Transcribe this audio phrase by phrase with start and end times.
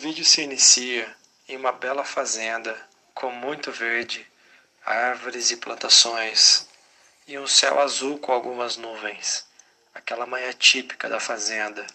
[0.00, 1.14] vídeo se inicia
[1.46, 2.74] em uma bela fazenda
[3.12, 4.26] com muito verde,
[4.82, 6.66] árvores e plantações,
[7.28, 9.46] e um céu azul com algumas nuvens,
[9.92, 11.86] aquela manhã típica da fazenda.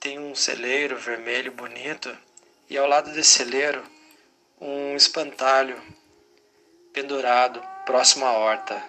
[0.00, 2.16] Tem um celeiro vermelho bonito
[2.70, 3.84] e ao lado desse celeiro
[4.58, 5.78] um espantalho
[6.90, 8.82] pendurado próximo à horta.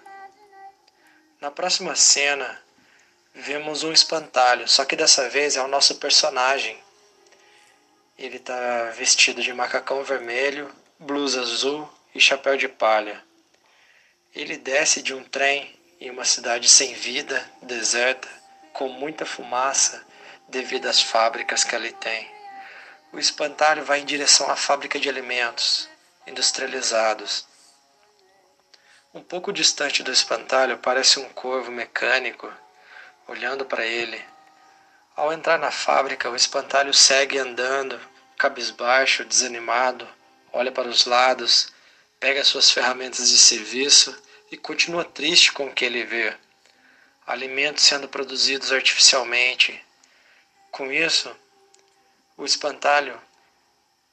[1.41, 2.63] Na próxima cena
[3.36, 6.81] vemos um espantalho, só que dessa vez é o nosso personagem.
[8.21, 13.20] Ele está vestido de macacão vermelho, blusa azul e chapéu de palha.
[14.35, 18.29] Ele desce de um trem em uma cidade sem vida, deserta,
[18.73, 20.05] com muita fumaça
[20.48, 22.31] devido às fábricas que ali tem.
[23.12, 25.90] O espantalho vai em direção à fábrica de alimentos
[26.27, 27.48] industrializados.
[29.15, 32.53] Um pouco distante do espantalho aparece um corvo mecânico
[33.27, 34.23] olhando para ele.
[35.21, 38.01] Ao entrar na fábrica, o espantalho segue andando,
[38.40, 40.09] cabisbaixo, desanimado,
[40.51, 41.71] olha para os lados
[42.20, 44.20] pega suas ferramentas de serviço
[44.51, 46.35] e continua triste com o que ele vê.
[47.27, 49.79] Alimentos sendo produzidos artificialmente.
[50.71, 51.31] Com isso,
[52.35, 53.21] o espantalho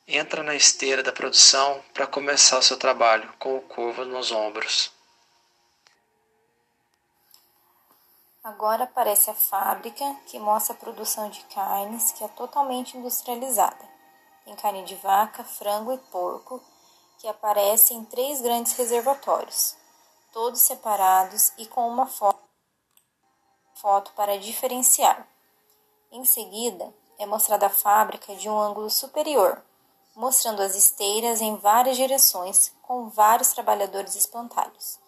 [0.07, 4.98] entra na esteira da produção para começar o seu trabalho, com o corvo nos ombros.
[8.43, 13.89] Agora aparece a fábrica que mostra a produção de carnes que é totalmente industrializada.
[14.45, 16.63] Tem carne de vaca, frango e porco
[17.19, 19.77] que aparece em três grandes reservatórios,
[20.33, 22.39] todos separados e com uma foto,
[24.15, 25.29] para diferenciar.
[26.13, 29.63] Em seguida, é mostrada a fábrica de um ângulo superior,
[30.15, 34.99] mostrando as esteiras em várias direções, com vários trabalhadores espantalhos.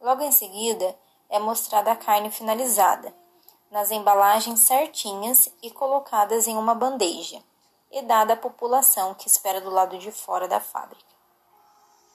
[0.00, 0.98] Logo em seguida,
[1.28, 3.14] é mostrada a carne finalizada,
[3.70, 7.42] nas embalagens certinhas e colocadas em uma bandeja,
[7.90, 11.04] e dada à população que espera do lado de fora da fábrica.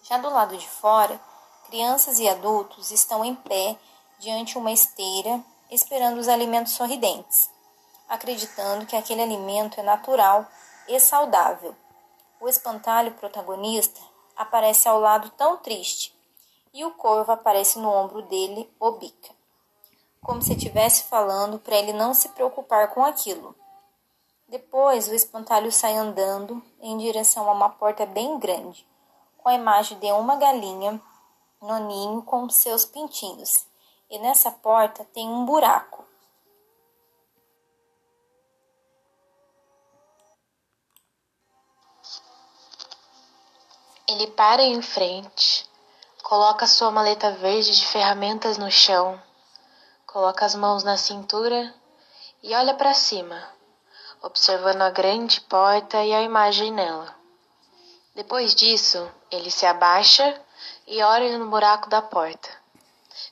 [0.03, 1.19] Já do lado de fora,
[1.65, 3.77] crianças e adultos estão em pé
[4.19, 7.49] diante uma esteira esperando os alimentos sorridentes,
[8.09, 10.45] acreditando que aquele alimento é natural
[10.87, 11.75] e saudável.
[12.39, 14.01] O espantalho protagonista
[14.35, 16.13] aparece ao lado tão triste
[16.73, 19.29] e o corvo aparece no ombro dele, o bica,
[20.21, 23.55] como se estivesse falando para ele não se preocupar com aquilo.
[24.47, 28.85] Depois o espantalho sai andando em direção a uma porta bem grande
[29.41, 31.01] com a imagem de uma galinha
[31.61, 33.65] no ninho com seus pintinhos.
[34.09, 36.05] E nessa porta tem um buraco.
[44.07, 45.69] Ele para em frente,
[46.31, 49.21] coloca sua maleta verde de ferramentas no chão,
[50.07, 51.75] coloca as mãos na cintura
[52.41, 53.49] e olha para cima,
[54.21, 57.13] observando a grande porta e a imagem nela.
[58.15, 60.41] Depois disso, ele se abaixa
[60.87, 62.47] e olha no buraco da porta.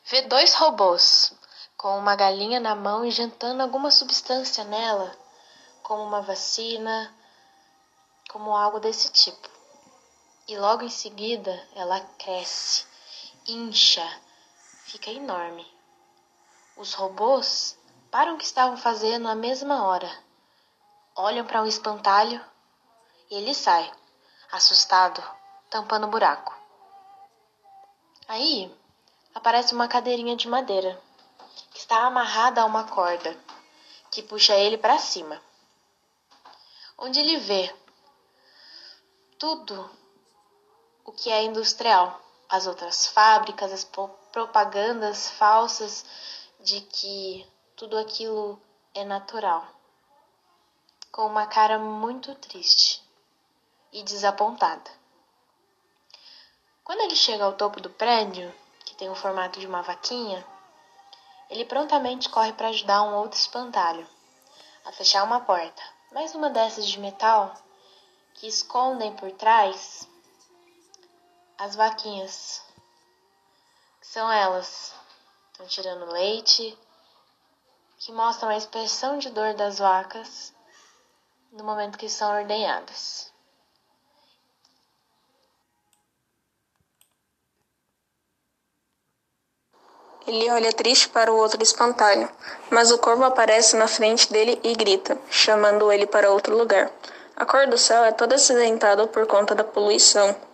[0.03, 1.31] Vê dois robôs,
[1.77, 5.15] com uma galinha na mão injetando alguma substância nela,
[5.83, 7.15] como uma vacina,
[8.29, 9.49] como algo desse tipo.
[10.49, 12.88] E logo em seguida ela cresce,
[13.51, 14.05] incha,
[14.85, 15.65] fica enorme.
[16.77, 17.77] Os robôs
[18.11, 20.09] param o que estavam fazendo à mesma hora,
[21.15, 22.43] olham para um espantalho
[23.29, 23.91] e ele sai
[24.51, 25.23] assustado,
[25.69, 26.57] tampando o buraco.
[28.27, 28.73] Aí
[29.33, 31.01] aparece uma cadeirinha de madeira
[31.71, 33.38] que está amarrada a uma corda
[34.11, 35.41] que puxa ele para cima.
[36.97, 37.73] Onde ele vê
[39.38, 39.89] tudo
[41.05, 43.89] o que é industrial, as outras fábricas, as
[44.31, 46.03] propagandas falsas
[46.59, 48.59] de que tudo aquilo
[48.93, 49.65] é natural,
[51.11, 53.01] com uma cara muito triste
[53.93, 54.91] e desapontada.
[56.83, 60.45] Quando ele chega ao topo do prédio, que tem o formato de uma vaquinha,
[61.49, 64.07] ele prontamente corre para ajudar um outro espantalho
[64.85, 65.81] a fechar uma porta,
[66.12, 67.53] mais uma dessas de metal
[68.33, 70.07] que escondem por trás
[71.59, 72.61] as vaquinhas,
[74.01, 74.94] são elas,
[75.51, 76.77] estão tirando leite,
[77.97, 80.53] que mostram a expressão de dor das vacas
[81.51, 83.29] no momento que são ordenhadas.
[90.25, 92.29] Ele olha triste para o outro espantalho,
[92.69, 96.89] mas o corvo aparece na frente dele e grita, chamando ele para outro lugar.
[97.35, 100.49] A cor do céu é toda acidentada por conta da poluição.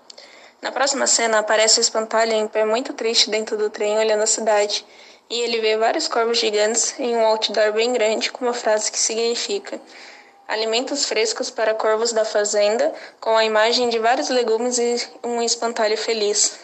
[0.62, 4.28] Na próxima cena aparece o espantalho em pé muito triste dentro do trem olhando a
[4.28, 4.86] cidade,
[5.30, 9.00] e ele vê vários corvos gigantes em um outdoor bem grande com uma frase que
[9.00, 9.80] significa
[10.48, 15.98] alimentos frescos para corvos da fazenda, com a imagem de vários legumes e um espantalho
[15.98, 16.60] feliz.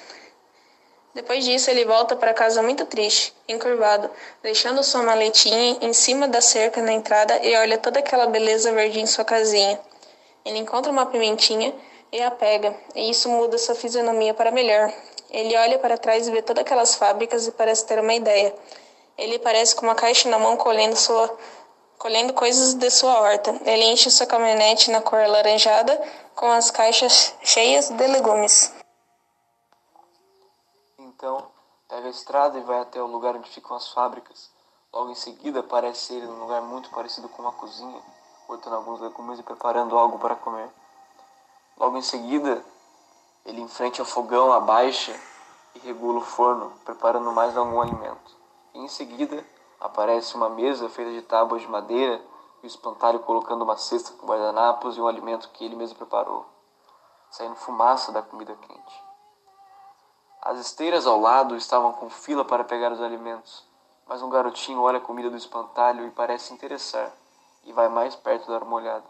[1.13, 4.09] Depois disso, ele volta para casa muito triste, encurvado,
[4.41, 9.01] deixando sua maletinha em cima da cerca na entrada e olha toda aquela beleza verde
[9.01, 9.79] em sua casinha.
[10.45, 11.73] Ele encontra uma pimentinha
[12.11, 14.93] e a pega, e isso muda sua fisionomia para melhor.
[15.29, 18.53] Ele olha para trás e vê todas aquelas fábricas e parece ter uma ideia.
[19.17, 21.37] Ele parece com uma caixa na mão colhendo sua
[21.97, 23.51] colhendo coisas de sua horta.
[23.63, 25.95] Ele enche sua caminhonete na cor alaranjada
[26.35, 28.73] com as caixas cheias de legumes.
[30.97, 31.45] Então,
[31.87, 34.49] pega a estrada e vai até o lugar onde ficam as fábricas.
[34.91, 38.01] Logo em seguida, aparece ele num lugar muito parecido com uma cozinha,
[38.47, 40.69] cortando alguns legumes e preparando algo para comer.
[41.81, 42.63] Logo em seguida,
[43.45, 45.13] ele enfrenta o fogão, abaixa
[45.75, 48.37] e regula o forno, preparando mais algum alimento.
[48.73, 49.45] E em seguida,
[49.81, 52.23] Aparece uma mesa feita de tábuas de madeira
[52.61, 56.45] e o espantalho colocando uma cesta com guardanapos e um alimento que ele mesmo preparou,
[57.31, 59.03] saindo fumaça da comida quente.
[60.39, 63.67] As esteiras ao lado estavam com fila para pegar os alimentos,
[64.05, 67.11] mas um garotinho olha a comida do espantalho e parece interessar,
[67.63, 69.05] e vai mais perto dar uma olhada.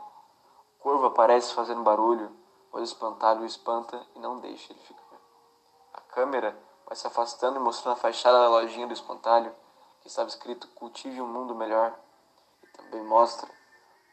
[0.80, 2.32] O corvo aparece fazendo barulho,
[2.72, 5.02] mas o espantalho o espanta e não deixa ele ficar.
[5.94, 9.54] A câmera vai se afastando e mostrando a fachada da lojinha do espantalho
[10.02, 11.98] que estava escrito Cultive um Mundo Melhor,
[12.64, 13.48] e também mostra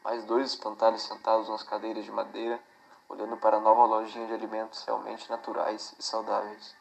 [0.03, 2.61] mais dois espantalhos sentados nas cadeiras de madeira,
[3.07, 6.75] olhando para a nova lojinha de alimentos realmente naturais e saudáveis.